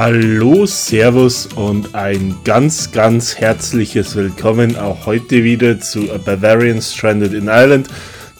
Hallo, 0.00 0.64
Servus 0.64 1.46
und 1.56 1.94
ein 1.94 2.34
ganz, 2.42 2.90
ganz 2.90 3.36
herzliches 3.36 4.16
Willkommen 4.16 4.78
auch 4.78 5.04
heute 5.04 5.44
wieder 5.44 5.78
zu 5.78 6.10
A 6.10 6.16
Bavarian 6.16 6.80
Stranded 6.80 7.34
in 7.34 7.48
Ireland. 7.48 7.86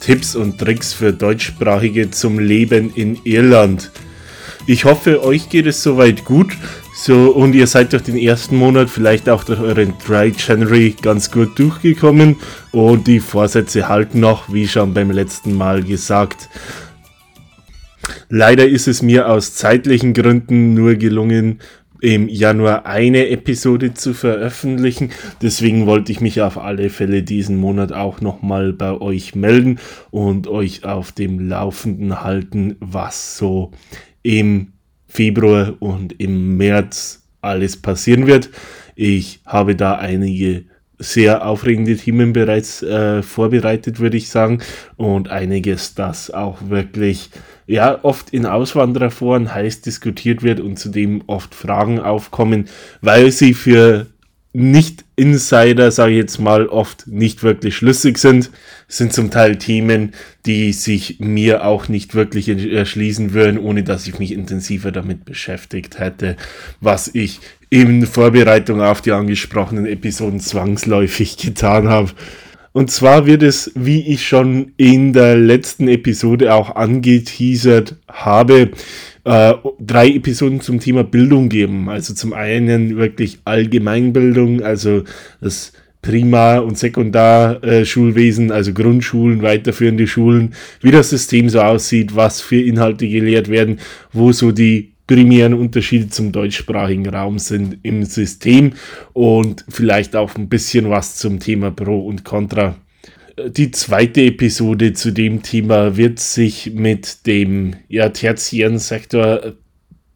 Tipps 0.01 0.35
und 0.35 0.57
Tricks 0.57 0.95
für 0.95 1.13
Deutschsprachige 1.13 2.11
zum 2.11 2.39
Leben 2.39 2.91
in 2.95 3.19
Irland. 3.25 3.91
Ich 4.67 4.87
hoffe, 4.87 5.23
euch 5.23 5.51
geht 5.51 5.67
es 5.67 5.83
soweit 5.83 6.25
gut. 6.25 6.57
So, 6.95 7.29
und 7.29 7.55
ihr 7.55 7.67
seid 7.67 7.93
durch 7.93 8.05
den 8.05 8.17
ersten 8.17 8.57
Monat, 8.57 8.89
vielleicht 8.89 9.29
auch 9.29 9.45
durch 9.45 9.61
euren 9.61 9.93
Dry 10.07 10.33
January 10.35 10.97
ganz 11.03 11.31
gut 11.31 11.59
durchgekommen. 11.59 12.37
Und 12.73 13.07
die 13.07 13.21
Vorsätze 13.21 13.87
halten 13.87 14.21
noch, 14.21 14.51
wie 14.51 14.67
schon 14.67 14.95
beim 14.95 15.11
letzten 15.11 15.53
Mal 15.53 15.83
gesagt. 15.83 16.49
Leider 18.29 18.67
ist 18.69 18.89
es 18.89 19.03
mir 19.03 19.29
aus 19.29 19.55
zeitlichen 19.55 20.15
Gründen 20.15 20.75
nur 20.75 20.95
gelungen, 20.95 21.61
im 22.01 22.29
Januar 22.29 22.87
eine 22.87 23.29
Episode 23.29 23.95
zu 23.95 24.15
veröffentlichen. 24.15 25.11
Deswegen 25.43 25.87
wollte 25.87 26.13
ich 26.13 26.21
mich 26.21 26.41
auf 26.41 26.59
alle 26.59 26.91
Fälle 26.91 27.23
diesen 27.23 27.57
Monat 27.57 27.93
auch 27.93 28.21
nochmal 28.21 28.73
bei 28.73 28.93
euch 28.93 29.35
melden 29.35 29.79
und 30.11 30.49
euch 30.49 30.85
auf 30.85 31.13
dem 31.13 31.49
Laufenden 31.49 32.23
halten, 32.23 32.77
was 32.81 33.37
so 33.37 33.73
im 34.23 34.73
Februar 35.07 35.75
und 35.81 36.19
im 36.21 36.57
März 36.57 37.23
alles 37.43 37.77
passieren 37.77 38.27
wird. 38.27 38.51
Ich 38.95 39.41
habe 39.47 39.77
da 39.77 39.95
einige 39.97 40.65
sehr 41.01 41.47
aufregende 41.47 41.97
Themen 41.97 42.33
bereits 42.33 42.83
äh, 42.83 43.23
vorbereitet, 43.23 43.99
würde 43.99 44.19
ich 44.19 44.29
sagen. 44.29 44.61
Und 44.97 45.31
einiges, 45.31 45.95
das 45.95 46.31
auch 46.31 46.59
wirklich 46.69 47.31
ja 47.67 47.99
oft 48.03 48.31
in 48.31 48.47
Auswandererforen 48.47 49.55
heiß 49.55 49.81
diskutiert 49.81 50.43
wird 50.43 50.61
und 50.61 50.79
zudem 50.79 51.23
oft 51.27 51.55
Fragen 51.55 52.01
aufkommen, 52.01 52.67
weil 53.01 53.31
sie 53.31 53.55
für 53.55 54.07
nicht-Insider, 54.53 55.93
sage 55.93 56.13
ich 56.13 56.19
jetzt 56.19 56.41
mal, 56.41 56.67
oft 56.67 57.07
nicht 57.07 57.45
wirklich 57.45 57.77
schlüssig 57.77 58.19
sind. 58.19 58.51
Es 58.89 58.99
sind 58.99 59.13
zum 59.13 59.31
Teil 59.31 59.57
Themen, 59.57 60.13
die 60.45 60.73
sich 60.73 61.21
mir 61.21 61.65
auch 61.65 61.89
nicht 61.89 62.17
wirklich 62.17 62.49
erschließen 62.49 63.33
würden, 63.33 63.59
ohne 63.59 63.85
dass 63.85 64.09
ich 64.09 64.19
mich 64.19 64.33
intensiver 64.33 64.91
damit 64.91 65.25
beschäftigt 65.25 66.01
hätte, 66.01 66.37
was 66.81 67.15
ich 67.15 67.41
in 67.71 68.05
Vorbereitung 68.05 68.83
auf 68.83 69.01
die 69.01 69.13
angesprochenen 69.13 69.87
Episoden 69.87 70.41
zwangsläufig 70.41 71.37
getan 71.37 71.89
habe. 71.89 72.11
Und 72.73 72.91
zwar 72.91 73.27
wird 73.27 73.43
es, 73.43 73.73
wie 73.75 74.01
ich 74.13 74.27
schon 74.27 74.73
in 74.77 75.13
der 75.13 75.37
letzten 75.37 75.89
Episode 75.89 76.55
auch 76.55 76.77
angeteasert 76.77 77.97
habe, 78.09 78.71
äh, 79.25 79.55
drei 79.81 80.09
Episoden 80.09 80.61
zum 80.61 80.79
Thema 80.79 81.03
Bildung 81.03 81.49
geben. 81.49 81.89
Also 81.89 82.15
zum 82.15 82.33
einen 82.33 82.97
wirklich 82.97 83.41
Allgemeinbildung, 83.45 84.63
also 84.63 85.03
das 85.41 85.73
Primar- 86.03 86.65
und 86.65 86.79
Sekundarschulwesen, 86.79 88.53
also 88.53 88.73
Grundschulen, 88.73 89.43
weiterführende 89.43 90.07
Schulen, 90.07 90.55
wie 90.81 90.93
das 90.93 91.11
System 91.11 91.49
so 91.49 91.61
aussieht, 91.61 92.17
was 92.17 92.41
für 92.41 92.61
Inhalte 92.61 93.07
gelehrt 93.09 93.49
werden, 93.49 93.81
wo 94.13 94.33
so 94.33 94.53
die 94.53 94.93
primären 95.11 95.55
Unterschiede 95.55 96.09
zum 96.09 96.31
deutschsprachigen 96.31 97.09
Raum 97.09 97.41
sind 97.41 97.79
im 97.83 98.05
System 98.05 98.75
und 99.13 99.65
vielleicht 99.69 100.15
auch 100.15 100.37
ein 100.37 100.49
bisschen 100.49 100.89
was 100.89 101.17
zum 101.17 101.41
Thema 101.41 101.73
Pro 101.73 102.07
und 102.07 102.25
Contra. 102.25 102.77
Die 103.49 103.73
zweite 103.73 104.23
Episode 104.23 104.93
zu 104.93 105.11
dem 105.11 105.43
Thema 105.43 105.97
wird 105.97 106.21
sich 106.21 106.75
mit 106.75 107.27
dem 107.27 107.75
ja, 107.89 108.11
tertiären 108.11 108.79
Sektor 108.79 109.55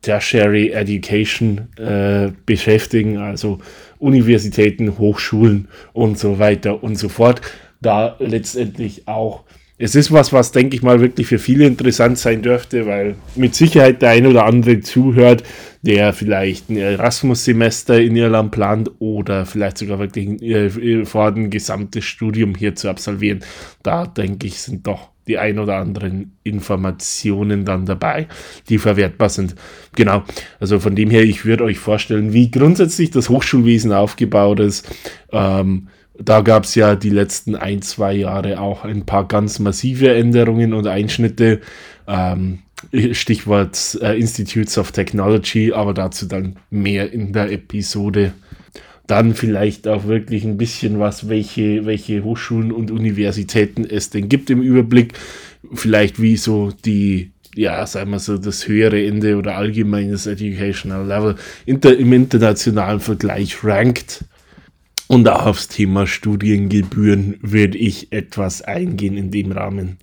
Tertiary 0.03 0.69
Education 0.69 1.73
äh, 1.77 2.31
beschäftigen, 2.47 3.19
also 3.19 3.59
Universitäten, 3.99 4.97
Hochschulen 4.97 5.67
und 5.93 6.21
so 6.21 6.39
weiter 6.39 6.85
und 6.85 6.95
so 6.95 7.09
fort. 7.09 7.41
Da 7.81 8.15
letztendlich 8.21 9.09
auch 9.09 9.43
es 9.85 9.95
ist 9.95 10.11
was, 10.11 10.33
was, 10.33 10.51
denke 10.51 10.77
ich 10.77 10.83
mal, 10.83 11.03
wirklich 11.03 11.27
für 11.27 11.39
viele 11.39 11.67
interessant 11.67 12.17
sein 12.17 12.41
dürfte, 12.41 12.87
weil 12.87 13.17
mit 13.37 13.55
Sicherheit 13.55 14.01
der 14.01 14.11
ein 14.11 14.27
oder 14.27 14.47
andere 14.47 14.81
zuhört, 14.81 15.43
der 15.83 16.15
vielleicht 16.15 16.71
ein 16.71 16.79
Erasmus-Semester 16.79 18.01
in 18.01 18.17
Irland 18.17 18.51
plant 18.51 18.91
oder 18.99 19.45
vielleicht 19.45 19.77
sogar 19.77 19.99
wirklich 19.99 20.41
äh, 20.41 21.05
vor 21.05 21.27
ein 21.27 21.51
gesamtes 21.51 22.07
Studium 22.07 22.55
hier 22.55 22.75
zu 22.75 22.89
absolvieren. 22.89 23.41
Da, 23.83 24.07
denke 24.07 24.47
ich, 24.47 24.59
sind 24.59 24.87
doch 24.87 25.11
die 25.27 25.37
ein 25.37 25.59
oder 25.59 25.77
anderen 25.77 26.33
Informationen 26.45 27.67
dann 27.67 27.85
dabei, 27.85 28.27
die 28.71 28.79
verwertbar 28.79 29.29
sind. 29.29 29.55
Genau, 29.97 30.23
also 30.61 30.81
von 30.81 30.97
dem 30.97 31.11
her, 31.11 31.25
ich 31.25 31.45
würde 31.45 31.65
euch 31.65 31.79
vorstellen, 31.79 32.33
wie 32.33 32.51
grundsätzlich 32.51 33.11
das 33.11 33.29
Hochschulwesen 33.29 33.93
aufgebaut 33.93 34.61
ist. 34.61 34.89
Ähm, 35.31 35.89
da 36.19 36.41
gab 36.41 36.65
es 36.65 36.75
ja 36.75 36.95
die 36.95 37.11
letzten 37.11 37.57
ein, 37.57 37.83
zwei 37.83 38.15
Jahre 38.15 38.61
auch 38.61 38.85
ein 38.85 39.05
paar 39.05 39.27
ganz 39.27 39.59
massive 39.59 40.15
Änderungen 40.15 40.73
und 40.73 40.87
Einschnitte. 40.87 41.61
Ähm, 42.07 42.61
Stichwort 43.13 43.99
äh, 44.03 44.19
Institutes 44.19 44.77
of 44.79 44.93
Technology, 44.93 45.73
aber 45.73 45.95
dazu 45.95 46.27
dann 46.27 46.57
mehr 46.71 47.13
in 47.13 47.33
der 47.33 47.51
Episode. 47.51 48.33
Dann 49.07 49.35
vielleicht 49.35 49.89
auch 49.89 50.07
wirklich 50.07 50.45
ein 50.45 50.57
bisschen 50.57 50.99
was, 50.99 51.29
welche, 51.29 51.85
welche 51.87 52.25
Hochschulen 52.25 52.73
und 52.73 52.91
Universitäten 52.91 53.85
es 53.85 54.11
denn 54.11 54.29
gibt 54.29 54.51
im 54.51 54.63
Überblick. 54.63 55.15
Vielleicht 55.73 56.21
wie 56.21 56.37
so 56.37 56.73
die 56.85 57.31
ja, 57.57 57.87
sagen 57.87 58.11
wir 58.11 58.19
so, 58.19 58.37
das 58.37 58.67
höhere 58.67 59.07
Ende 59.07 59.37
oder 59.37 59.57
allgemeines 59.57 60.27
Educational 60.27 61.07
Level 61.07 61.37
inter, 61.67 61.97
im 61.97 62.13
internationalen 62.13 62.99
Vergleich 62.99 63.63
rankt. 63.63 64.25
Und 65.07 65.29
auch 65.29 65.47
aufs 65.47 65.69
Thema 65.69 66.07
Studiengebühren 66.07 67.39
würde 67.43 67.77
ich 67.77 68.11
etwas 68.13 68.63
eingehen 68.63 69.17
in 69.17 69.31
dem 69.31 69.53
Rahmen. 69.53 69.99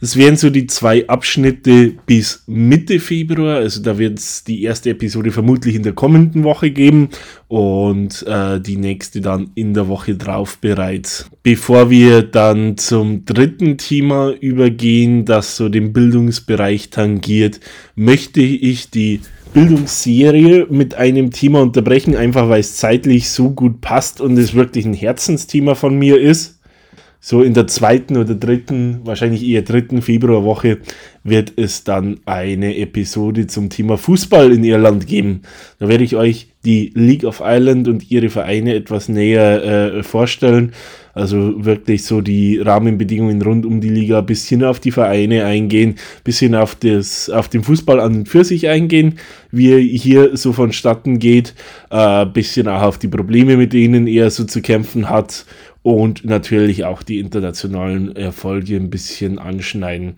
Es 0.00 0.16
wären 0.16 0.36
so 0.36 0.50
die 0.50 0.66
zwei 0.66 1.08
Abschnitte 1.08 1.94
bis 2.06 2.42
Mitte 2.46 3.00
Februar. 3.00 3.56
Also 3.56 3.82
da 3.82 3.98
wird 3.98 4.18
es 4.18 4.44
die 4.44 4.62
erste 4.62 4.90
Episode 4.90 5.32
vermutlich 5.32 5.74
in 5.74 5.82
der 5.82 5.94
kommenden 5.94 6.44
Woche 6.44 6.70
geben 6.70 7.08
und 7.48 8.24
äh, 8.26 8.60
die 8.60 8.76
nächste 8.76 9.20
dann 9.20 9.50
in 9.54 9.74
der 9.74 9.88
Woche 9.88 10.14
drauf 10.14 10.58
bereits. 10.58 11.30
Bevor 11.42 11.90
wir 11.90 12.22
dann 12.22 12.76
zum 12.76 13.24
dritten 13.24 13.78
Thema 13.78 14.32
übergehen, 14.32 15.24
das 15.24 15.56
so 15.56 15.68
den 15.68 15.92
Bildungsbereich 15.92 16.90
tangiert, 16.90 17.60
möchte 17.94 18.40
ich 18.42 18.90
die 18.90 19.20
Bildungsserie 19.56 20.66
mit 20.68 20.96
einem 20.96 21.30
Thema 21.30 21.62
unterbrechen, 21.62 22.14
einfach 22.14 22.50
weil 22.50 22.60
es 22.60 22.76
zeitlich 22.76 23.30
so 23.30 23.50
gut 23.50 23.80
passt 23.80 24.20
und 24.20 24.36
es 24.36 24.52
wirklich 24.52 24.84
ein 24.84 24.92
Herzensthema 24.92 25.74
von 25.74 25.98
mir 25.98 26.20
ist. 26.20 26.55
So 27.28 27.42
in 27.42 27.54
der 27.54 27.66
zweiten 27.66 28.16
oder 28.16 28.36
dritten, 28.36 29.00
wahrscheinlich 29.02 29.42
eher 29.44 29.62
dritten 29.62 30.00
Februarwoche 30.00 30.78
wird 31.24 31.54
es 31.56 31.82
dann 31.82 32.20
eine 32.24 32.76
Episode 32.76 33.48
zum 33.48 33.68
Thema 33.68 33.98
Fußball 33.98 34.52
in 34.52 34.62
Irland 34.62 35.08
geben. 35.08 35.42
Da 35.80 35.88
werde 35.88 36.04
ich 36.04 36.14
euch 36.14 36.52
die 36.64 36.92
League 36.94 37.24
of 37.24 37.40
Ireland 37.40 37.88
und 37.88 38.12
ihre 38.12 38.28
Vereine 38.28 38.76
etwas 38.76 39.08
näher 39.08 39.64
äh, 39.64 40.02
vorstellen. 40.04 40.70
Also 41.16 41.64
wirklich 41.64 42.04
so 42.04 42.20
die 42.20 42.58
Rahmenbedingungen 42.58 43.40
rund 43.40 43.64
um 43.64 43.80
die 43.80 43.88
Liga, 43.88 44.20
bisschen 44.20 44.62
auf 44.62 44.80
die 44.80 44.92
Vereine 44.92 45.46
eingehen, 45.46 45.94
bisschen 46.24 46.54
auf, 46.54 46.74
das, 46.74 47.30
auf 47.30 47.48
den 47.48 47.64
Fußball 47.64 48.00
an 48.00 48.16
und 48.16 48.28
für 48.28 48.44
sich 48.44 48.68
eingehen, 48.68 49.18
wie 49.50 49.72
er 49.72 49.78
hier 49.78 50.36
so 50.36 50.52
vonstatten 50.52 51.18
geht, 51.18 51.54
äh, 51.88 52.26
bisschen 52.26 52.68
auch 52.68 52.82
auf 52.82 52.98
die 52.98 53.08
Probleme, 53.08 53.56
mit 53.56 53.72
denen 53.72 54.06
er 54.06 54.28
so 54.28 54.44
zu 54.44 54.60
kämpfen 54.60 55.08
hat 55.08 55.46
und 55.80 56.26
natürlich 56.26 56.84
auch 56.84 57.02
die 57.02 57.18
internationalen 57.18 58.14
Erfolge 58.14 58.76
ein 58.76 58.90
bisschen 58.90 59.38
anschneiden. 59.38 60.16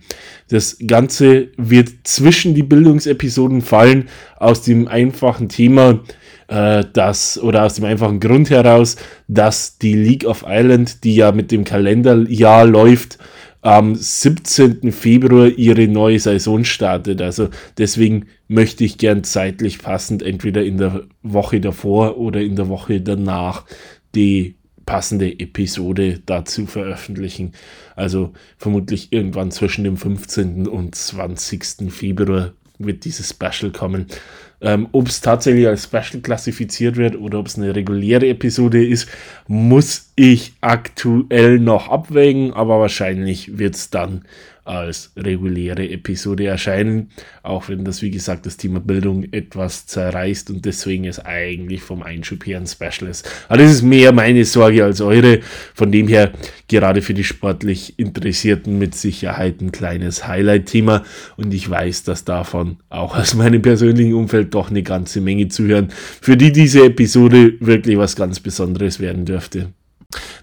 Das 0.49 0.79
Ganze 0.85 1.47
wird 1.55 1.91
zwischen 2.03 2.55
die 2.55 2.63
Bildungsepisoden 2.63 3.61
fallen, 3.61 4.09
aus 4.35 4.63
dem 4.63 4.89
einfachen 4.89 5.47
Thema, 5.47 6.01
äh, 6.49 6.83
dass, 6.93 7.39
oder 7.41 7.63
aus 7.63 7.75
dem 7.75 7.85
einfachen 7.85 8.19
Grund 8.19 8.49
heraus, 8.49 8.95
dass 9.27 9.77
die 9.77 9.93
League 9.93 10.25
of 10.25 10.43
Ireland, 10.47 11.03
die 11.03 11.15
ja 11.15 11.31
mit 11.31 11.51
dem 11.51 11.63
Kalenderjahr 11.63 12.65
läuft, 12.65 13.19
am 13.61 13.93
17. 13.93 14.91
Februar 14.91 15.47
ihre 15.47 15.87
neue 15.87 16.19
Saison 16.19 16.63
startet. 16.63 17.21
Also 17.21 17.49
deswegen 17.77 18.27
möchte 18.47 18.83
ich 18.83 18.97
gern 18.97 19.23
zeitlich 19.23 19.79
passend 19.79 20.23
entweder 20.23 20.63
in 20.63 20.77
der 20.77 21.03
Woche 21.21 21.59
davor 21.59 22.17
oder 22.17 22.41
in 22.41 22.55
der 22.55 22.69
Woche 22.69 23.01
danach 23.01 23.65
die 24.15 24.55
passende 24.85 25.39
Episode 25.39 26.19
dazu 26.25 26.65
veröffentlichen. 26.65 27.51
Also 27.95 28.33
vermutlich 28.57 29.11
irgendwann 29.11 29.51
zwischen 29.51 29.83
dem 29.83 29.97
15. 29.97 30.67
und 30.67 30.95
20. 30.95 31.91
Februar 31.91 32.53
wird 32.79 33.05
dieses 33.05 33.29
Special 33.29 33.71
kommen. 33.71 34.07
Ähm, 34.61 34.89
ob 34.91 35.07
es 35.07 35.21
tatsächlich 35.21 35.67
als 35.67 35.85
Special 35.85 36.21
klassifiziert 36.21 36.97
wird 36.97 37.15
oder 37.15 37.39
ob 37.39 37.47
es 37.47 37.57
eine 37.57 37.73
reguläre 37.75 38.27
Episode 38.27 38.85
ist, 38.85 39.07
muss 39.47 40.11
ich 40.15 40.53
aktuell 40.59 41.59
noch 41.59 41.89
abwägen, 41.89 42.53
aber 42.53 42.79
wahrscheinlich 42.79 43.57
wird 43.57 43.75
es 43.75 43.89
dann 43.89 44.25
als 44.69 45.11
reguläre 45.17 45.89
Episode 45.89 46.45
erscheinen, 46.45 47.09
auch 47.41 47.69
wenn 47.69 47.83
das, 47.83 48.01
wie 48.03 48.11
gesagt, 48.11 48.45
das 48.45 48.55
Thema 48.55 48.79
Bildung 48.79 49.25
etwas 49.31 49.87
zerreißt 49.87 50.51
und 50.51 50.63
deswegen 50.63 51.05
es 51.05 51.19
eigentlich 51.25 51.81
vom 51.81 52.03
Einschub 52.03 52.45
her 52.45 52.59
ein 52.59 52.67
Special 52.67 53.09
ist. 53.09 53.29
Aber 53.47 53.57
das 53.57 53.71
ist 53.71 53.81
mehr 53.81 54.11
meine 54.11 54.45
Sorge 54.45 54.83
als 54.83 55.01
eure, 55.01 55.39
von 55.73 55.91
dem 55.91 56.07
her 56.07 56.31
gerade 56.67 57.01
für 57.01 57.15
die 57.15 57.23
sportlich 57.23 57.97
Interessierten 57.97 58.77
mit 58.77 58.93
Sicherheit 58.93 59.59
ein 59.59 59.71
kleines 59.71 60.27
Highlight-Thema 60.27 61.03
und 61.35 61.53
ich 61.53 61.67
weiß, 61.67 62.03
dass 62.03 62.23
davon 62.23 62.77
auch 62.89 63.17
aus 63.17 63.33
meinem 63.33 63.63
persönlichen 63.63 64.13
Umfeld 64.13 64.53
doch 64.53 64.69
eine 64.69 64.83
ganze 64.83 65.19
Menge 65.19 65.47
zuhören, 65.47 65.89
für 65.89 66.37
die 66.37 66.51
diese 66.51 66.85
Episode 66.85 67.53
wirklich 67.59 67.97
was 67.97 68.15
ganz 68.15 68.39
Besonderes 68.39 68.99
werden 68.99 69.25
dürfte. 69.25 69.73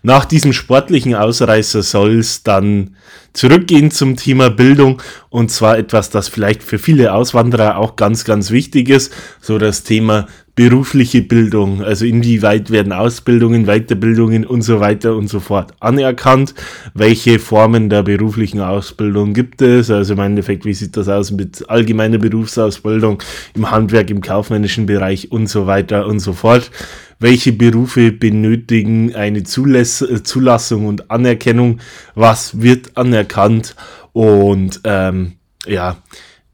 Nach 0.07 0.25
diesem 0.25 0.53
sportlichen 0.53 1.17
Ausreißer 1.17 1.83
soll 1.83 2.21
es 2.21 2.45
dann 2.45 2.95
zurückgehen 3.33 3.91
zum 3.91 4.15
Thema 4.17 4.51
Bildung. 4.51 5.03
Und 5.31 5.51
zwar 5.51 5.79
etwas, 5.79 6.11
das 6.11 6.29
vielleicht 6.29 6.63
für 6.63 6.79
viele 6.79 7.13
Auswanderer 7.13 7.77
auch 7.77 7.97
ganz, 7.97 8.25
ganz 8.25 8.53
wichtig 8.53 8.89
ist, 8.89 9.13
so 9.41 9.59
das 9.59 9.83
Thema 9.83 10.29
berufliche 10.57 11.21
Bildung, 11.21 11.83
also 11.83 12.07
inwieweit 12.07 12.71
werden 12.71 12.93
Ausbildungen, 12.93 13.67
Weiterbildungen 13.67 14.47
und 14.47 14.63
so 14.63 14.81
weiter 14.81 15.15
und 15.15 15.29
so 15.29 15.39
fort 15.39 15.75
anerkannt, 15.81 16.55
welche 16.95 17.39
Formen 17.39 17.91
der 17.91 18.03
beruflichen 18.03 18.63
Ausbildung 18.63 19.35
gibt 19.35 19.61
es, 19.61 19.91
also 19.91 20.15
im 20.15 20.21
Endeffekt, 20.21 20.65
wie 20.65 20.73
sieht 20.73 20.97
das 20.97 21.09
aus 21.09 21.31
mit 21.31 21.69
allgemeiner 21.69 22.17
Berufsausbildung 22.17 23.23
im 23.55 23.71
Handwerk, 23.71 24.09
im 24.09 24.23
kaufmännischen 24.23 24.87
Bereich 24.87 25.31
und 25.31 25.47
so 25.47 25.67
weiter 25.67 26.07
und 26.07 26.21
so 26.21 26.33
fort? 26.33 26.71
Welche 27.21 27.53
Berufe 27.53 28.11
benötigen 28.11 29.15
eine 29.15 29.43
Zulass 29.43 30.05
Zulassung 30.23 30.87
und 30.87 31.11
Anerkennung, 31.11 31.81
was 32.15 32.63
wird 32.63 32.97
anerkannt? 32.97 33.77
Und 34.13 34.81
ähm, 34.85 35.33
ja, 35.67 35.99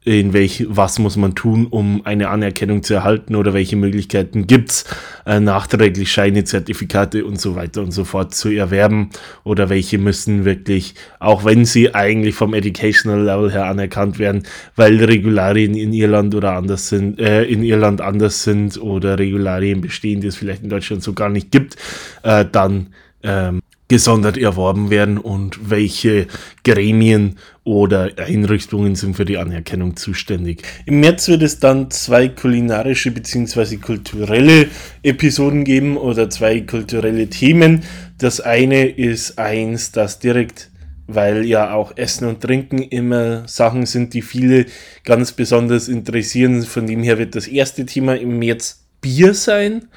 in 0.04 0.32
welch, 0.32 0.66
was 0.68 0.98
muss 0.98 1.16
man 1.16 1.36
tun, 1.36 1.68
um 1.68 2.04
eine 2.04 2.28
Anerkennung 2.28 2.82
zu 2.82 2.94
erhalten 2.94 3.36
oder 3.36 3.54
welche 3.54 3.76
Möglichkeiten 3.76 4.48
gibt's 4.48 4.84
äh, 5.26 5.38
nachträglich 5.38 6.10
Scheine, 6.10 6.42
Zertifikate 6.42 7.24
und 7.24 7.40
so 7.40 7.54
weiter 7.54 7.82
und 7.82 7.92
so 7.92 8.04
fort 8.04 8.34
zu 8.34 8.48
erwerben? 8.48 9.10
Oder 9.44 9.68
welche 9.68 9.98
müssen 9.98 10.44
wirklich, 10.44 10.94
auch 11.20 11.44
wenn 11.44 11.64
sie 11.64 11.94
eigentlich 11.94 12.34
vom 12.34 12.52
Educational 12.52 13.22
Level 13.22 13.52
her 13.52 13.66
anerkannt 13.66 14.18
werden, 14.18 14.42
weil 14.74 15.02
Regularien 15.04 15.74
in 15.74 15.92
Irland 15.92 16.34
oder 16.34 16.54
anders 16.54 16.88
sind, 16.88 17.20
äh, 17.20 17.44
in 17.44 17.62
Irland 17.62 18.00
anders 18.00 18.42
sind 18.42 18.80
oder 18.82 19.20
Regularien 19.20 19.80
bestehen, 19.80 20.20
die 20.20 20.26
es 20.26 20.36
vielleicht 20.36 20.64
in 20.64 20.68
Deutschland 20.68 21.04
so 21.04 21.12
gar 21.12 21.28
nicht 21.28 21.52
gibt, 21.52 21.76
äh, 22.24 22.44
dann 22.50 22.88
ähm, 23.22 23.61
gesondert 23.92 24.38
erworben 24.38 24.88
werden 24.88 25.18
und 25.18 25.68
welche 25.68 26.26
Gremien 26.64 27.36
oder 27.62 28.08
Einrichtungen 28.16 28.94
sind 28.94 29.16
für 29.16 29.26
die 29.26 29.36
Anerkennung 29.36 29.96
zuständig. 29.96 30.62
Im 30.86 31.00
März 31.00 31.28
wird 31.28 31.42
es 31.42 31.60
dann 31.60 31.90
zwei 31.90 32.28
kulinarische 32.28 33.10
bzw. 33.10 33.76
kulturelle 33.76 34.68
Episoden 35.02 35.64
geben 35.64 35.98
oder 35.98 36.30
zwei 36.30 36.62
kulturelle 36.62 37.28
Themen. 37.28 37.82
Das 38.16 38.40
eine 38.40 38.88
ist 38.88 39.38
eins, 39.38 39.92
das 39.92 40.18
direkt 40.18 40.70
weil 41.06 41.44
ja 41.44 41.74
auch 41.74 41.94
Essen 41.96 42.26
und 42.26 42.40
Trinken 42.40 42.78
immer 42.78 43.46
Sachen 43.46 43.84
sind, 43.84 44.14
die 44.14 44.22
viele 44.22 44.64
ganz 45.04 45.32
besonders 45.32 45.88
interessieren. 45.88 46.62
Von 46.62 46.86
dem 46.86 47.02
her 47.02 47.18
wird 47.18 47.34
das 47.34 47.46
erste 47.46 47.84
Thema 47.84 48.16
im 48.16 48.38
März 48.38 48.81
Bier 49.02 49.34
sein. 49.34 49.88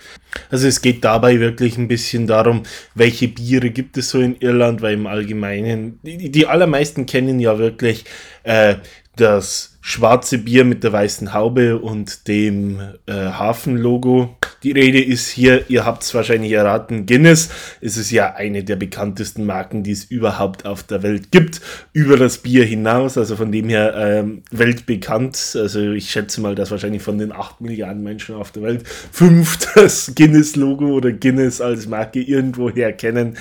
Also 0.52 0.68
es 0.68 0.82
geht 0.82 1.06
dabei 1.06 1.40
wirklich 1.40 1.78
ein 1.78 1.88
bisschen 1.88 2.28
darum, 2.28 2.64
welche 2.94 3.30
Biere 3.30 3.70
gibt 3.70 3.98
es 3.98 4.10
so 4.10 4.20
in 4.20 4.36
Irland, 4.42 4.82
weil 4.82 4.96
im 4.96 5.08
Allgemeinen, 5.08 6.00
die, 6.04 6.30
die 6.30 6.48
allermeisten 6.48 7.06
kennen 7.06 7.40
ja 7.40 7.58
wirklich 7.58 8.04
äh, 8.44 8.76
das 9.16 9.78
schwarze 9.80 10.40
Bier 10.40 10.66
mit 10.66 10.84
der 10.84 10.92
weißen 10.92 11.34
Haube 11.34 11.78
und 11.78 12.28
dem 12.28 12.80
äh, 13.06 13.14
Hafenlogo. 13.14 14.36
Die 14.66 14.72
Rede 14.72 15.00
ist 15.00 15.30
hier, 15.30 15.70
ihr 15.70 15.86
habt 15.86 16.02
es 16.02 16.16
wahrscheinlich 16.16 16.52
erraten, 16.52 17.06
Guinness. 17.06 17.50
Es 17.82 17.98
ist 17.98 18.10
ja 18.10 18.34
eine 18.34 18.64
der 18.64 18.76
bekanntesten 18.76 19.46
Marken, 19.46 19.84
die 19.84 19.92
es 19.92 20.06
überhaupt 20.06 20.66
auf 20.66 20.82
der 20.82 21.04
Welt 21.04 21.30
gibt. 21.30 21.62
Über 21.94 22.18
das 22.18 22.40
Bier 22.40 22.66
hinaus, 22.66 23.16
also 23.16 23.36
von 23.36 23.52
dem 23.52 23.70
her 23.70 23.94
ähm, 23.96 24.42
weltbekannt. 24.50 25.56
Also 25.56 25.92
ich 25.92 26.10
schätze 26.10 26.42
mal, 26.42 26.56
dass 26.56 26.72
wahrscheinlich 26.72 27.04
von 27.04 27.20
den 27.20 27.32
8 27.32 27.62
Milliarden 27.62 28.02
Menschen 28.02 28.34
auf 28.34 28.52
der 28.54 28.64
Welt 28.64 28.88
fünf 28.88 29.60
das 29.76 30.14
Guinness-Logo 30.16 30.88
oder 30.88 31.12
Guinness 31.12 31.62
als 31.62 31.86
Marke 31.86 32.22
irgendwoher 32.22 32.92
kennen 32.92 33.38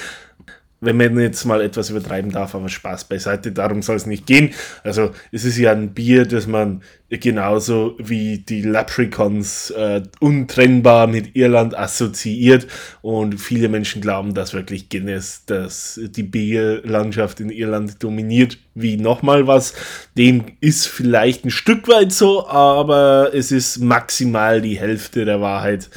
wenn 0.85 0.97
man 0.97 1.19
jetzt 1.19 1.45
mal 1.45 1.61
etwas 1.61 1.91
übertreiben 1.91 2.31
darf, 2.31 2.55
aber 2.55 2.69
Spaß 2.69 3.05
beiseite, 3.05 3.53
darum 3.53 3.83
soll 3.83 3.97
es 3.97 4.07
nicht 4.07 4.27
gehen. 4.27 4.51
Also 4.83 5.11
es 5.33 5.45
ist 5.45 5.59
ja 5.59 5.73
ein 5.73 5.95
Bier, 5.95 6.27
das 6.27 6.47
man 6.47 6.83
genauso 7.11 7.97
wie 7.99 8.39
die 8.39 8.63
Leprechauns 8.63 9.71
äh, 9.71 10.03
untrennbar 10.21 11.07
mit 11.07 11.37
Irland 11.37 11.77
assoziiert 11.77 12.67
und 13.03 13.39
viele 13.41 13.69
Menschen 13.69 14.01
glauben, 14.01 14.35
dass 14.35 14.55
wirklich 14.55 14.89
Guinness 14.89 15.45
dass 15.47 16.01
die 16.03 16.23
Bierlandschaft 16.23 17.41
in 17.41 17.51
Irland 17.51 18.03
dominiert, 18.03 18.59
wie 18.75 18.97
nochmal 18.97 19.47
was. 19.47 19.75
Dem 20.17 20.45
ist 20.61 20.87
vielleicht 20.87 21.45
ein 21.45 21.51
Stück 21.51 21.89
weit 21.89 22.13
so, 22.13 22.49
aber 22.49 23.31
es 23.33 23.53
ist 23.53 23.79
maximal 23.79 24.61
die 24.61 24.79
Hälfte 24.79 25.25
der 25.25 25.41
Wahrheit. 25.41 25.91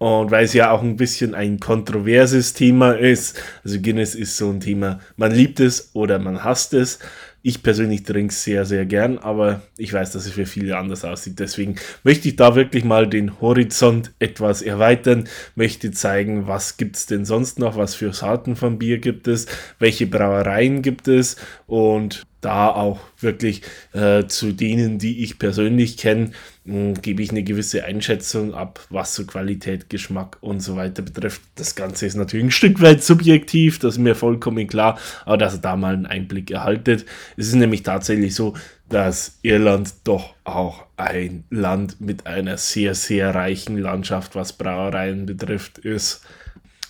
Und 0.00 0.30
weil 0.30 0.46
es 0.46 0.54
ja 0.54 0.70
auch 0.70 0.82
ein 0.82 0.96
bisschen 0.96 1.34
ein 1.34 1.60
kontroverses 1.60 2.54
Thema 2.54 2.92
ist, 2.92 3.38
also 3.62 3.78
Guinness 3.78 4.14
ist 4.14 4.34
so 4.34 4.48
ein 4.48 4.60
Thema, 4.60 4.98
man 5.16 5.30
liebt 5.30 5.60
es 5.60 5.90
oder 5.92 6.18
man 6.18 6.42
hasst 6.42 6.72
es. 6.72 7.00
Ich 7.42 7.62
persönlich 7.62 8.04
trinke 8.04 8.32
es 8.32 8.42
sehr, 8.42 8.64
sehr 8.64 8.86
gern, 8.86 9.18
aber 9.18 9.60
ich 9.76 9.92
weiß, 9.92 10.12
dass 10.12 10.24
es 10.24 10.32
für 10.32 10.46
viele 10.46 10.78
anders 10.78 11.04
aussieht. 11.04 11.38
Deswegen 11.38 11.76
möchte 12.02 12.28
ich 12.28 12.36
da 12.36 12.54
wirklich 12.54 12.82
mal 12.82 13.10
den 13.10 13.42
Horizont 13.42 14.12
etwas 14.20 14.62
erweitern, 14.62 15.28
möchte 15.54 15.90
zeigen, 15.90 16.46
was 16.46 16.78
gibt 16.78 16.96
es 16.96 17.04
denn 17.04 17.26
sonst 17.26 17.58
noch, 17.58 17.76
was 17.76 17.94
für 17.94 18.14
Sorten 18.14 18.56
von 18.56 18.78
Bier 18.78 19.00
gibt 19.00 19.28
es, 19.28 19.48
welche 19.78 20.06
Brauereien 20.06 20.80
gibt 20.80 21.08
es 21.08 21.36
und 21.66 22.22
da 22.40 22.68
auch 22.68 23.00
wirklich 23.18 23.62
äh, 23.92 24.26
zu 24.26 24.52
denen, 24.52 24.98
die 24.98 25.22
ich 25.22 25.38
persönlich 25.38 25.96
kenne, 25.96 26.30
gebe 26.64 27.22
ich 27.22 27.30
eine 27.30 27.42
gewisse 27.42 27.84
Einschätzung 27.84 28.54
ab, 28.54 28.80
was 28.90 29.14
so 29.14 29.24
Qualität, 29.24 29.90
Geschmack 29.90 30.36
und 30.40 30.60
so 30.60 30.76
weiter 30.76 31.02
betrifft. 31.02 31.40
Das 31.56 31.74
Ganze 31.74 32.06
ist 32.06 32.16
natürlich 32.16 32.46
ein 32.46 32.50
Stück 32.50 32.80
weit 32.80 33.02
subjektiv, 33.02 33.78
das 33.78 33.94
ist 33.94 34.00
mir 34.00 34.14
vollkommen 34.14 34.66
klar, 34.66 34.98
aber 35.24 35.38
dass 35.38 35.54
ihr 35.54 35.60
da 35.60 35.76
mal 35.76 35.94
einen 35.94 36.06
Einblick 36.06 36.50
erhaltet. 36.50 37.06
Es 37.36 37.48
ist 37.48 37.54
nämlich 37.54 37.82
tatsächlich 37.82 38.34
so, 38.34 38.54
dass 38.88 39.38
Irland 39.42 39.92
doch 40.04 40.34
auch 40.44 40.84
ein 40.96 41.44
Land 41.50 42.00
mit 42.00 42.26
einer 42.26 42.56
sehr, 42.56 42.94
sehr 42.94 43.34
reichen 43.34 43.78
Landschaft, 43.78 44.34
was 44.34 44.52
Brauereien 44.52 45.26
betrifft, 45.26 45.78
ist. 45.78 46.22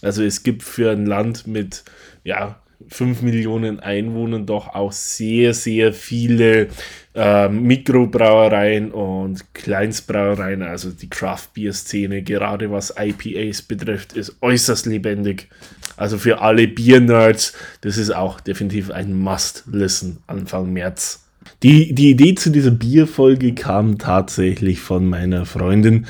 Also 0.02 0.22
es 0.22 0.42
gibt 0.42 0.62
für 0.62 0.90
ein 0.90 1.06
Land 1.06 1.46
mit, 1.46 1.84
ja, 2.24 2.60
5 2.90 3.22
Millionen 3.22 3.80
Einwohnern 3.80 4.46
doch 4.46 4.74
auch 4.74 4.92
sehr, 4.92 5.54
sehr 5.54 5.92
viele 5.92 6.68
äh, 7.14 7.48
Mikrobrauereien 7.48 8.90
und 8.90 9.54
Kleinstbrauereien, 9.54 10.62
also 10.62 10.90
die 10.90 11.08
Craft 11.08 11.48
Beer 11.54 11.72
Szene, 11.72 12.22
gerade 12.22 12.70
was 12.70 12.94
IPAs 12.98 13.62
betrifft, 13.62 14.12
ist 14.12 14.36
äußerst 14.40 14.86
lebendig. 14.86 15.48
Also 15.96 16.18
für 16.18 16.40
alle 16.40 16.66
Bier-Nerds, 16.66 17.54
das 17.82 17.96
ist 17.96 18.14
auch 18.14 18.40
definitiv 18.40 18.90
ein 18.90 19.14
Must-Listen 19.14 20.18
Anfang 20.26 20.72
März. 20.72 21.24
Die, 21.62 21.94
die 21.94 22.10
Idee 22.10 22.34
zu 22.34 22.50
dieser 22.50 22.70
Bierfolge 22.70 23.54
kam 23.54 23.98
tatsächlich 23.98 24.80
von 24.80 25.06
meiner 25.06 25.44
Freundin, 25.46 26.06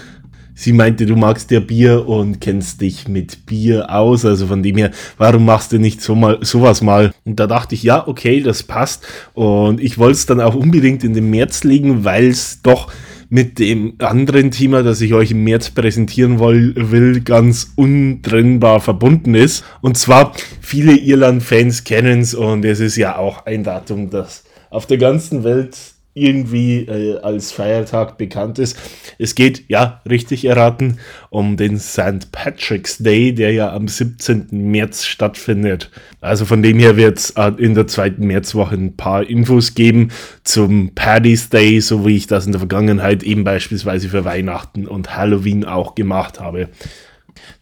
sie 0.55 0.73
meinte, 0.73 1.07
du 1.07 1.17
magst 1.17 1.51
ja 1.51 1.61
Bier 1.61 2.09
und 2.09 2.41
kennst 2.41 2.81
dich 2.81 3.09
mit 3.09 3.47
Bier 3.47 3.91
aus. 3.91 4.25
Also 4.25 4.47
von 4.47 4.63
dem 4.63 4.77
her, 4.77 4.91
warum 5.19 5.45
machst 5.45 5.73
du 5.73 5.79
nicht 5.79 6.01
so 6.01 6.15
mal, 6.15 6.39
sowas 6.43 6.83
mal? 6.83 7.13
Und 7.25 7.41
da 7.41 7.47
dachte 7.47 7.75
ich, 7.75 7.83
ja, 7.83 8.07
okay, 8.07 8.41
das 8.43 8.63
passt. 8.63 9.07
Und 9.35 9.81
ich 9.81 9.99
wollte 9.99 10.17
es 10.17 10.27
dann 10.27 10.41
auch 10.41 10.55
unbedingt 10.55 11.05
in 11.05 11.15
den 11.15 11.31
März 11.31 11.65
legen, 11.65 12.05
weil 12.05 12.29
es 12.29 12.63
doch 12.63 12.91
mit 13.31 13.61
dem 13.61 13.95
anderen 13.99 14.51
Thema, 14.51 14.83
das 14.83 15.01
ich 15.01 15.15
euch 15.15 15.31
im 15.31 15.45
März 15.45 15.71
präsentieren 15.71 16.41
will, 16.41 17.21
ganz 17.21 17.73
untrennbar 17.77 18.81
verbunden 18.81 19.35
ist. 19.35 19.65
Und 19.81 19.97
zwar, 19.97 20.35
viele 20.61 20.97
Irland-Fans 20.97 21.85
kennen 21.85 22.21
es 22.21 22.35
und 22.35 22.65
es 22.65 22.81
ist 22.81 22.97
ja 22.97 23.17
auch 23.17 23.47
ein 23.47 23.63
Datum, 23.63 24.11
das 24.11 24.43
auf 24.69 24.87
der 24.87 24.99
ganzen 24.99 25.45
Welt 25.45 25.77
irgendwie 26.15 26.87
äh, 26.87 27.19
als 27.21 27.53
Feiertag 27.53 28.19
bekannt 28.19 28.59
ist. 28.59 28.77
Es 29.19 29.35
geht, 29.35 29.65
ja, 29.69 30.01
richtig 30.09 30.45
erraten, 30.45 30.99
um 31.31 31.57
den 31.57 31.79
St. 31.79 32.33
Patrick's 32.33 32.99
Day, 32.99 33.33
der 33.33 33.53
ja 33.53 33.73
am 33.73 33.87
17. 33.87 34.49
März 34.51 35.05
stattfindet. 35.05 35.91
Also 36.21 36.45
von 36.45 36.63
dem 36.63 36.79
her 36.79 36.97
wird 36.97 37.19
es 37.19 37.31
äh, 37.31 37.53
in 37.59 37.75
der 37.75 37.87
zweiten 37.87 38.27
Märzwoche 38.27 38.75
ein 38.75 38.97
paar 38.97 39.25
Infos 39.29 39.75
geben 39.75 40.09
zum 40.43 40.95
Paddy's 40.95 41.49
Day, 41.49 41.81
so 41.81 42.05
wie 42.07 42.17
ich 42.17 42.27
das 42.27 42.47
in 42.47 42.53
der 42.53 42.61
Vergangenheit 42.61 43.23
eben 43.23 43.45
beispielsweise 43.45 44.09
für 44.09 44.25
Weihnachten 44.25 44.87
und 44.87 45.17
Halloween 45.17 45.65
auch 45.65 45.95
gemacht 45.95 46.41
habe. 46.41 46.69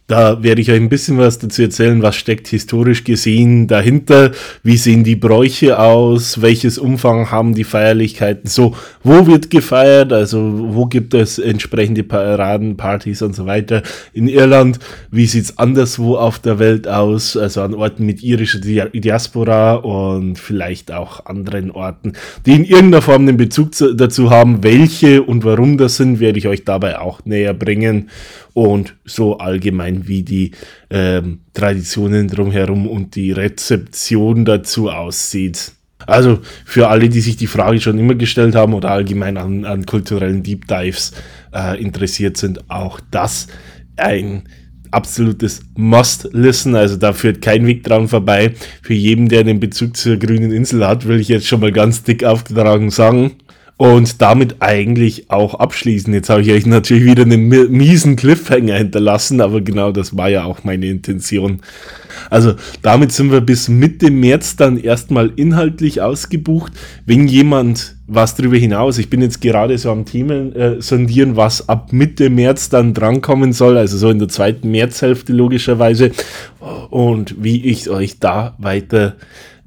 Da 0.09 0.41
werde 0.41 0.59
ich 0.59 0.71
euch 0.71 0.79
ein 0.79 0.89
bisschen 0.89 1.19
was 1.19 1.37
dazu 1.37 1.61
erzählen, 1.61 2.01
was 2.01 2.15
steckt 2.15 2.47
historisch 2.47 3.03
gesehen 3.03 3.67
dahinter, 3.67 4.31
wie 4.63 4.75
sehen 4.75 5.03
die 5.03 5.15
Bräuche 5.15 5.77
aus, 5.77 6.41
welches 6.41 6.79
Umfang 6.79 7.29
haben 7.29 7.53
die 7.53 7.63
Feierlichkeiten, 7.63 8.49
so, 8.49 8.75
wo 9.03 9.27
wird 9.27 9.51
gefeiert, 9.51 10.11
also 10.11 10.39
wo 10.73 10.87
gibt 10.87 11.13
es 11.13 11.37
entsprechende 11.37 12.01
Paraden, 12.01 12.75
Partys 12.75 13.21
und 13.21 13.35
so 13.35 13.45
weiter. 13.45 13.83
In 14.11 14.27
Irland, 14.27 14.79
wie 15.11 15.27
sieht's 15.27 15.59
anderswo 15.59 16.15
auf 16.15 16.39
der 16.39 16.57
Welt 16.57 16.87
aus, 16.87 17.37
also 17.37 17.61
an 17.61 17.75
Orten 17.75 18.03
mit 18.03 18.23
irischer 18.23 18.61
Diaspora 18.61 19.75
und 19.75 20.39
vielleicht 20.39 20.91
auch 20.91 21.27
anderen 21.27 21.69
Orten, 21.69 22.13
die 22.47 22.53
in 22.53 22.65
irgendeiner 22.65 23.03
Form 23.03 23.27
den 23.27 23.37
Bezug 23.37 23.73
dazu 23.95 24.31
haben, 24.31 24.63
welche 24.63 25.21
und 25.21 25.43
warum 25.43 25.77
das 25.77 25.97
sind, 25.97 26.19
werde 26.19 26.39
ich 26.39 26.47
euch 26.47 26.65
dabei 26.65 26.97
auch 26.97 27.23
näher 27.25 27.53
bringen. 27.53 28.09
Und 28.55 28.95
so 29.05 29.37
allgemein 29.37 29.98
wie 30.07 30.23
die 30.23 30.51
ähm, 30.89 31.41
Traditionen 31.53 32.27
drumherum 32.27 32.87
und 32.87 33.15
die 33.15 33.31
Rezeption 33.31 34.45
dazu 34.45 34.89
aussieht. 34.89 35.73
Also 36.05 36.39
für 36.65 36.87
alle, 36.87 37.09
die 37.09 37.21
sich 37.21 37.37
die 37.37 37.47
Frage 37.47 37.79
schon 37.81 37.99
immer 37.99 38.15
gestellt 38.15 38.55
haben 38.55 38.73
oder 38.73 38.91
allgemein 38.91 39.37
an, 39.37 39.65
an 39.65 39.85
kulturellen 39.85 40.43
Deep 40.43 40.67
Dives 40.67 41.11
äh, 41.53 41.79
interessiert 41.81 42.37
sind, 42.37 42.69
auch 42.69 42.99
das 43.11 43.47
ein 43.97 44.43
absolutes 44.91 45.61
Must-Listen. 45.75 46.75
Also 46.75 46.95
da 46.95 47.13
führt 47.13 47.41
kein 47.41 47.67
Weg 47.67 47.83
dran 47.83 48.07
vorbei. 48.07 48.53
Für 48.81 48.93
jeden, 48.93 49.27
der 49.27 49.41
einen 49.41 49.59
Bezug 49.59 49.97
zur 49.97 50.17
grünen 50.17 50.51
Insel 50.51 50.87
hat, 50.87 51.07
will 51.07 51.19
ich 51.19 51.27
jetzt 51.27 51.47
schon 51.47 51.59
mal 51.59 51.71
ganz 51.71 52.03
dick 52.03 52.23
aufgetragen 52.23 52.89
sagen 52.89 53.35
und 53.79 54.21
damit 54.21 54.57
eigentlich 54.59 55.31
auch 55.31 55.53
abschließen. 55.53 56.13
Jetzt 56.13 56.29
habe 56.29 56.41
ich 56.41 56.51
euch 56.51 56.65
natürlich 56.65 57.05
wieder 57.05 57.23
einen 57.23 57.47
miesen 57.47 58.17
Cliffhanger 58.17 58.75
hinterlassen, 58.75 59.39
aber 59.39 59.61
genau 59.61 59.93
das 59.93 60.17
war 60.17 60.27
ja 60.27 60.43
auch 60.43 60.65
meine 60.65 60.87
Intention. 60.87 61.61
Also 62.29 62.55
damit 62.81 63.13
sind 63.13 63.31
wir 63.31 63.39
bis 63.39 63.69
Mitte 63.69 64.11
März 64.11 64.57
dann 64.57 64.77
erstmal 64.77 65.31
inhaltlich 65.37 66.01
ausgebucht. 66.01 66.73
Wenn 67.05 67.29
jemand 67.29 67.95
was 68.05 68.35
darüber 68.35 68.57
hinaus, 68.57 68.97
ich 68.97 69.09
bin 69.09 69.21
jetzt 69.21 69.39
gerade 69.39 69.77
so 69.77 69.91
am 69.91 70.03
Themen 70.03 70.53
äh, 70.57 70.81
sondieren, 70.81 71.37
was 71.37 71.69
ab 71.69 71.93
Mitte 71.93 72.29
März 72.29 72.67
dann 72.67 72.93
drankommen 72.93 73.53
soll, 73.53 73.77
also 73.77 73.97
so 73.97 74.09
in 74.09 74.19
der 74.19 74.27
zweiten 74.27 74.71
Märzhälfte 74.71 75.31
logischerweise 75.31 76.11
und 76.89 77.41
wie 77.41 77.65
ich 77.65 77.89
euch 77.89 78.19
da 78.19 78.55
weiter 78.57 79.15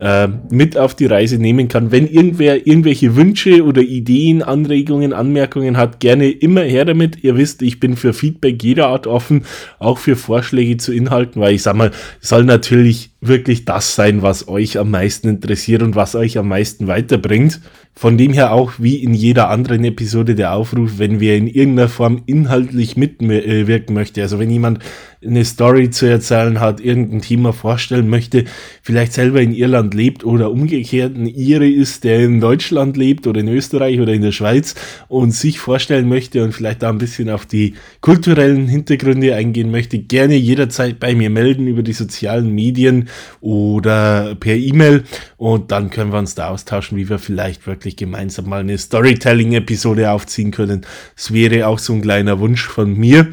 äh, 0.02 0.28
mit 0.50 0.76
auf 0.76 0.96
die 0.96 1.06
Reise 1.06 1.38
nehmen 1.38 1.68
kann. 1.68 1.92
Wenn 1.92 2.08
irgendwer 2.08 2.66
irgendwelche 2.66 3.14
Wünsche 3.14 3.64
oder 3.64 3.82
Ideen, 3.82 4.42
Anregungen, 4.42 5.12
Anmerkungen 5.12 5.76
hat, 5.76 6.00
gerne 6.00 6.28
immer 6.28 6.62
her 6.62 6.84
damit. 6.84 7.22
Ihr 7.22 7.36
wisst, 7.36 7.62
ich 7.62 7.78
bin 7.78 7.96
für 7.96 8.12
Feedback 8.12 8.60
jeder 8.64 8.88
Art 8.88 9.06
offen, 9.06 9.44
auch 9.78 9.98
für 9.98 10.16
Vorschläge 10.16 10.76
zu 10.76 10.92
Inhalten, 10.92 11.40
weil 11.40 11.54
ich 11.54 11.62
sag 11.62 11.76
mal, 11.76 11.92
soll 12.20 12.42
natürlich 12.44 13.11
wirklich 13.22 13.64
das 13.64 13.94
sein, 13.94 14.20
was 14.20 14.48
euch 14.48 14.78
am 14.78 14.90
meisten 14.90 15.28
interessiert 15.28 15.82
und 15.82 15.94
was 15.94 16.16
euch 16.16 16.38
am 16.38 16.48
meisten 16.48 16.88
weiterbringt. 16.88 17.60
Von 17.94 18.16
dem 18.16 18.32
her 18.32 18.52
auch 18.52 18.72
wie 18.78 18.96
in 18.96 19.14
jeder 19.14 19.50
anderen 19.50 19.84
Episode 19.84 20.34
der 20.34 20.54
Aufruf, 20.54 20.92
wenn 20.96 21.20
wir 21.20 21.36
in 21.36 21.46
irgendeiner 21.46 21.88
Form 21.88 22.22
inhaltlich 22.26 22.96
mitwirken 22.96 23.94
möchte. 23.94 24.22
Also 24.22 24.38
wenn 24.38 24.50
jemand 24.50 24.80
eine 25.24 25.44
Story 25.44 25.90
zu 25.90 26.06
erzählen 26.06 26.58
hat, 26.58 26.80
irgendein 26.80 27.20
Thema 27.20 27.52
vorstellen 27.52 28.08
möchte, 28.08 28.46
vielleicht 28.82 29.12
selber 29.12 29.40
in 29.40 29.52
Irland 29.52 29.94
lebt 29.94 30.24
oder 30.24 30.50
umgekehrt 30.50 31.16
ein 31.16 31.26
Ire 31.26 31.68
ist, 31.68 32.02
der 32.04 32.20
in 32.20 32.40
Deutschland 32.40 32.96
lebt 32.96 33.26
oder 33.26 33.40
in 33.40 33.48
Österreich 33.48 34.00
oder 34.00 34.14
in 34.14 34.22
der 34.22 34.32
Schweiz 34.32 34.74
und 35.08 35.32
sich 35.32 35.60
vorstellen 35.60 36.08
möchte 36.08 36.42
und 36.42 36.52
vielleicht 36.52 36.82
da 36.82 36.88
ein 36.88 36.98
bisschen 36.98 37.30
auf 37.30 37.46
die 37.46 37.74
kulturellen 38.00 38.66
Hintergründe 38.66 39.34
eingehen 39.36 39.70
möchte, 39.70 39.98
gerne 39.98 40.34
jederzeit 40.34 40.98
bei 40.98 41.14
mir 41.14 41.30
melden 41.30 41.68
über 41.68 41.82
die 41.82 41.92
sozialen 41.92 42.52
Medien 42.52 43.08
oder 43.40 44.34
per 44.34 44.54
E-Mail 44.54 45.04
und 45.36 45.70
dann 45.72 45.90
können 45.90 46.12
wir 46.12 46.18
uns 46.18 46.34
da 46.34 46.48
austauschen, 46.48 46.98
wie 46.98 47.08
wir 47.08 47.18
vielleicht 47.18 47.66
wirklich 47.66 47.96
gemeinsam 47.96 48.48
mal 48.48 48.60
eine 48.60 48.78
Storytelling-Episode 48.78 50.10
aufziehen 50.10 50.50
können. 50.50 50.86
Es 51.16 51.32
wäre 51.32 51.66
auch 51.66 51.78
so 51.78 51.92
ein 51.92 52.02
kleiner 52.02 52.38
Wunsch 52.38 52.64
von 52.64 52.94
mir. 52.94 53.28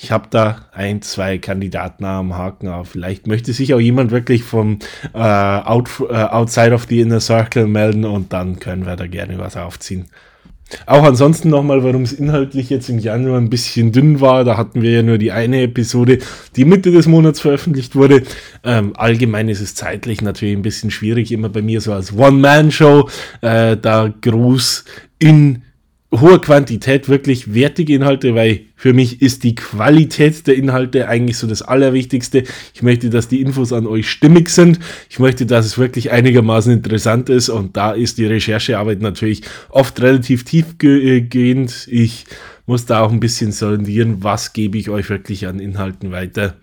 Ich 0.00 0.12
habe 0.12 0.28
da 0.30 0.68
ein, 0.72 1.02
zwei 1.02 1.38
Kandidaten 1.38 2.04
am 2.04 2.36
Haken, 2.36 2.68
aber 2.68 2.84
vielleicht 2.84 3.26
möchte 3.26 3.52
sich 3.52 3.74
auch 3.74 3.80
jemand 3.80 4.12
wirklich 4.12 4.44
vom 4.44 4.78
äh, 5.12 5.18
out, 5.18 5.90
äh, 6.08 6.14
Outside 6.14 6.72
of 6.72 6.86
the 6.88 7.00
Inner 7.00 7.18
Circle 7.18 7.66
melden 7.66 8.04
und 8.04 8.32
dann 8.32 8.60
können 8.60 8.86
wir 8.86 8.94
da 8.94 9.08
gerne 9.08 9.38
was 9.38 9.56
aufziehen. 9.56 10.06
Auch 10.86 11.04
ansonsten 11.04 11.50
nochmal, 11.50 11.82
warum 11.82 12.02
es 12.02 12.12
inhaltlich 12.12 12.70
jetzt 12.70 12.88
im 12.88 12.98
Januar 12.98 13.38
ein 13.38 13.50
bisschen 13.50 13.92
dünn 13.92 14.20
war. 14.20 14.44
Da 14.44 14.56
hatten 14.56 14.82
wir 14.82 14.90
ja 14.90 15.02
nur 15.02 15.18
die 15.18 15.32
eine 15.32 15.62
Episode, 15.62 16.18
die 16.56 16.64
Mitte 16.64 16.90
des 16.90 17.06
Monats 17.06 17.40
veröffentlicht 17.40 17.94
wurde. 17.96 18.22
Ähm, 18.64 18.92
allgemein 18.96 19.48
ist 19.48 19.60
es 19.60 19.74
zeitlich 19.74 20.20
natürlich 20.20 20.56
ein 20.56 20.62
bisschen 20.62 20.90
schwierig, 20.90 21.32
immer 21.32 21.48
bei 21.48 21.62
mir 21.62 21.80
so 21.80 21.92
als 21.92 22.16
One-Man-Show, 22.16 23.08
äh, 23.40 23.76
da 23.76 24.12
groß 24.20 24.84
in 25.18 25.62
hoher 26.10 26.40
Quantität 26.40 27.08
wirklich 27.08 27.52
wertige 27.52 27.94
Inhalte, 27.94 28.34
weil 28.34 28.60
für 28.76 28.94
mich 28.94 29.20
ist 29.20 29.44
die 29.44 29.54
Qualität 29.54 30.46
der 30.46 30.56
Inhalte 30.56 31.06
eigentlich 31.08 31.36
so 31.36 31.46
das 31.46 31.62
Allerwichtigste. 31.62 32.44
Ich 32.72 32.82
möchte, 32.82 33.10
dass 33.10 33.28
die 33.28 33.42
Infos 33.42 33.72
an 33.72 33.86
euch 33.86 34.08
stimmig 34.08 34.48
sind. 34.48 34.78
Ich 35.10 35.18
möchte, 35.18 35.44
dass 35.44 35.66
es 35.66 35.76
wirklich 35.76 36.10
einigermaßen 36.10 36.72
interessant 36.72 37.28
ist 37.28 37.50
und 37.50 37.76
da 37.76 37.92
ist 37.92 38.18
die 38.18 38.26
Recherchearbeit 38.26 39.02
natürlich 39.02 39.42
oft 39.68 40.00
relativ 40.00 40.44
tiefgehend. 40.44 41.88
Ich 41.90 42.24
muss 42.66 42.86
da 42.86 43.02
auch 43.02 43.12
ein 43.12 43.20
bisschen 43.20 43.52
sondieren, 43.52 44.22
was 44.22 44.52
gebe 44.52 44.78
ich 44.78 44.88
euch 44.88 45.10
wirklich 45.10 45.46
an 45.46 45.60
Inhalten 45.60 46.10
weiter 46.10 46.56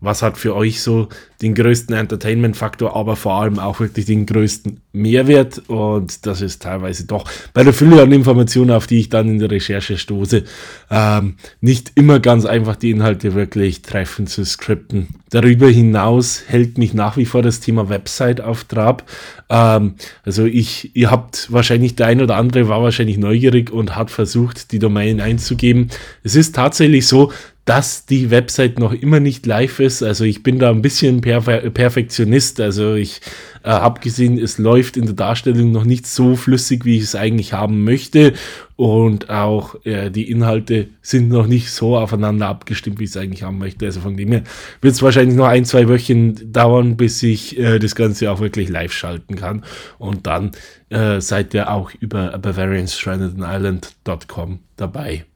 was 0.00 0.22
hat 0.22 0.38
für 0.38 0.54
euch 0.54 0.80
so 0.80 1.08
den 1.42 1.54
größten 1.54 1.94
Entertainment-Faktor, 1.94 2.96
aber 2.96 3.16
vor 3.16 3.34
allem 3.34 3.58
auch 3.58 3.80
wirklich 3.80 4.06
den 4.06 4.26
größten 4.26 4.80
Mehrwert. 4.92 5.62
Und 5.68 6.26
das 6.26 6.40
ist 6.40 6.62
teilweise 6.62 7.06
doch 7.06 7.28
bei 7.54 7.62
der 7.64 7.72
Fülle 7.72 8.02
an 8.02 8.12
Informationen, 8.12 8.70
auf 8.72 8.86
die 8.86 9.00
ich 9.00 9.08
dann 9.08 9.28
in 9.28 9.38
der 9.38 9.50
Recherche 9.50 9.98
stoße, 9.98 10.44
ähm, 10.90 11.34
nicht 11.60 11.92
immer 11.94 12.18
ganz 12.20 12.44
einfach 12.44 12.76
die 12.76 12.90
Inhalte 12.90 13.34
wirklich 13.34 13.82
treffend 13.82 14.30
zu 14.30 14.44
skripten. 14.44 15.08
Darüber 15.30 15.68
hinaus 15.68 16.42
hält 16.46 16.78
mich 16.78 16.94
nach 16.94 17.16
wie 17.16 17.26
vor 17.26 17.42
das 17.42 17.60
Thema 17.60 17.88
Website 17.88 18.40
auf 18.40 18.64
Trab. 18.64 19.04
Ähm, 19.48 19.94
also 20.24 20.44
ich, 20.44 20.96
ihr 20.96 21.10
habt 21.10 21.52
wahrscheinlich, 21.52 21.94
der 21.96 22.06
ein 22.06 22.20
oder 22.20 22.36
andere 22.36 22.68
war 22.68 22.82
wahrscheinlich 22.82 23.18
neugierig 23.18 23.70
und 23.70 23.94
hat 23.94 24.10
versucht, 24.10 24.72
die 24.72 24.78
Domain 24.78 25.20
einzugeben. 25.20 25.90
Es 26.24 26.34
ist 26.34 26.54
tatsächlich 26.54 27.06
so, 27.06 27.32
dass 27.68 28.06
die 28.06 28.30
Website 28.30 28.78
noch 28.78 28.94
immer 28.94 29.20
nicht 29.20 29.44
live 29.44 29.80
ist. 29.80 30.02
Also 30.02 30.24
ich 30.24 30.42
bin 30.42 30.58
da 30.58 30.70
ein 30.70 30.80
bisschen 30.80 31.20
Perfe 31.20 31.70
Perfektionist. 31.70 32.60
Also 32.60 32.94
ich 32.94 33.20
äh, 33.62 33.68
habe 33.68 34.00
gesehen, 34.00 34.38
es 34.38 34.56
läuft 34.56 34.96
in 34.96 35.04
der 35.04 35.14
Darstellung 35.14 35.70
noch 35.70 35.84
nicht 35.84 36.06
so 36.06 36.34
flüssig, 36.34 36.86
wie 36.86 36.96
ich 36.96 37.02
es 37.02 37.14
eigentlich 37.14 37.52
haben 37.52 37.84
möchte. 37.84 38.32
Und 38.76 39.28
auch 39.28 39.84
äh, 39.84 40.10
die 40.10 40.30
Inhalte 40.30 40.88
sind 41.02 41.28
noch 41.28 41.46
nicht 41.46 41.70
so 41.70 41.98
aufeinander 41.98 42.48
abgestimmt, 42.48 43.00
wie 43.00 43.04
ich 43.04 43.10
es 43.10 43.18
eigentlich 43.18 43.42
haben 43.42 43.58
möchte. 43.58 43.84
Also 43.84 44.00
von 44.00 44.16
dem 44.16 44.32
her 44.32 44.44
wird 44.80 44.94
es 44.94 45.02
wahrscheinlich 45.02 45.36
noch 45.36 45.48
ein, 45.48 45.66
zwei 45.66 45.90
Wochen 45.90 46.50
dauern, 46.50 46.96
bis 46.96 47.22
ich 47.22 47.58
äh, 47.58 47.78
das 47.78 47.94
Ganze 47.94 48.32
auch 48.32 48.40
wirklich 48.40 48.70
live 48.70 48.94
schalten 48.94 49.36
kann. 49.36 49.62
Und 49.98 50.26
dann 50.26 50.52
äh, 50.88 51.20
seid 51.20 51.52
ihr 51.52 51.70
auch 51.70 51.90
über 52.00 52.38
bavarianstrandedisland.com 52.38 54.60
dabei. 54.76 55.27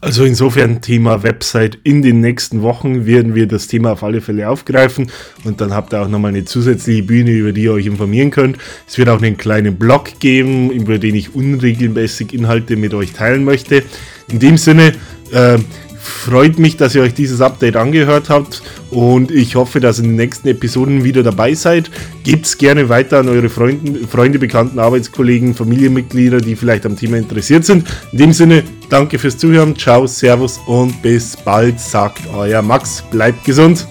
Also 0.00 0.24
insofern 0.24 0.82
Thema 0.82 1.22
Website. 1.22 1.78
In 1.82 2.02
den 2.02 2.20
nächsten 2.20 2.62
Wochen 2.62 3.06
werden 3.06 3.34
wir 3.34 3.46
das 3.46 3.66
Thema 3.66 3.92
auf 3.92 4.02
alle 4.02 4.20
Fälle 4.20 4.48
aufgreifen 4.48 5.10
und 5.44 5.60
dann 5.60 5.72
habt 5.72 5.92
ihr 5.94 6.02
auch 6.02 6.08
nochmal 6.08 6.30
eine 6.30 6.44
zusätzliche 6.44 7.02
Bühne, 7.02 7.30
über 7.30 7.52
die 7.52 7.62
ihr 7.62 7.72
euch 7.72 7.86
informieren 7.86 8.30
könnt. 8.30 8.58
Es 8.86 8.98
wird 8.98 9.08
auch 9.08 9.22
einen 9.22 9.36
kleinen 9.36 9.76
Blog 9.76 10.18
geben, 10.20 10.70
über 10.70 10.98
den 10.98 11.14
ich 11.14 11.34
unregelmäßig 11.34 12.34
Inhalte 12.34 12.76
mit 12.76 12.94
euch 12.94 13.12
teilen 13.12 13.44
möchte. 13.44 13.82
In 14.28 14.38
dem 14.38 14.58
Sinne, 14.58 14.92
äh, 15.32 15.58
freut 16.06 16.58
mich, 16.58 16.76
dass 16.76 16.94
ihr 16.94 17.02
euch 17.02 17.14
dieses 17.14 17.40
Update 17.40 17.76
angehört 17.76 18.30
habt 18.30 18.62
und 18.90 19.30
ich 19.30 19.56
hoffe, 19.56 19.80
dass 19.80 19.98
in 19.98 20.04
den 20.04 20.16
nächsten 20.16 20.48
Episoden 20.48 21.04
wieder 21.04 21.22
dabei 21.22 21.54
seid. 21.54 21.90
Gebt 22.22 22.46
es 22.46 22.58
gerne 22.58 22.88
weiter 22.88 23.18
an 23.18 23.28
eure 23.28 23.48
Freunde, 23.48 24.06
Freunde, 24.06 24.38
Bekannten, 24.38 24.78
Arbeitskollegen, 24.78 25.54
Familienmitglieder, 25.54 26.38
die 26.38 26.56
vielleicht 26.56 26.86
am 26.86 26.96
Thema 26.96 27.16
interessiert 27.16 27.64
sind. 27.64 27.86
In 28.12 28.18
dem 28.18 28.32
Sinne, 28.32 28.62
danke 28.88 29.18
fürs 29.18 29.38
Zuhören, 29.38 29.76
ciao, 29.76 30.06
servus 30.06 30.58
und 30.66 31.00
bis 31.02 31.36
bald, 31.36 31.80
sagt 31.80 32.22
euer 32.34 32.62
Max. 32.62 33.02
Bleibt 33.10 33.44
gesund. 33.44 33.86